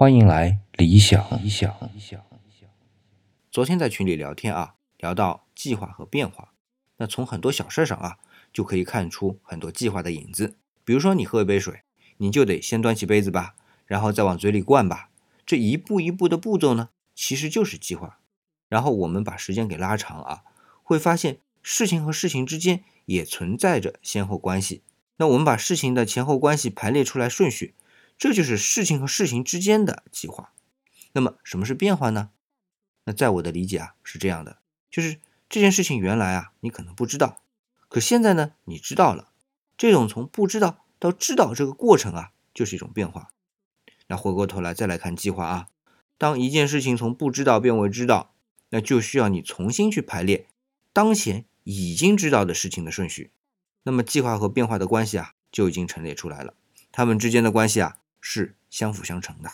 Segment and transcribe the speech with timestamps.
[0.00, 1.22] 欢迎来理想。
[1.44, 2.66] 理想理想理想。
[3.50, 6.54] 昨天在群里聊天啊，聊到计划和变化，
[6.96, 8.16] 那从很多小事上啊，
[8.50, 10.56] 就可以看出很多计划的影子。
[10.86, 11.82] 比如说你喝一杯水，
[12.16, 15.10] 你就得先端起杯子吧，然后再往嘴里灌吧，
[15.44, 18.20] 这一步一步的步骤呢，其实就是计划。
[18.70, 20.44] 然后我们把时间给拉长啊，
[20.82, 24.82] 会发现事情和事情之间也存在着先后关系。
[25.18, 27.74] 那我们把事情的前后关系排列出来顺序，
[28.20, 30.52] 这就是事情和事情之间的计划。
[31.12, 32.28] 那么什么是变化呢？
[33.04, 34.58] 那在我的理解啊是这样的，
[34.90, 37.40] 就是这件事情原来啊你可能不知道，
[37.88, 39.32] 可现在呢你知道了。
[39.78, 43.30] 这种从不知道到知道这个过程啊，就是一种变化。
[44.08, 45.68] 那回过头来再来看计划啊，
[46.18, 48.34] 当一件事情从不知道变为知道，
[48.68, 50.46] 那就需要你重新去排列
[50.92, 53.30] 当前已经知道的事情的顺序。
[53.84, 56.52] 那么计划和变化的关系啊，就已经陈列出来了。
[56.92, 59.50] 它们之间的关系啊，是相辅相成的。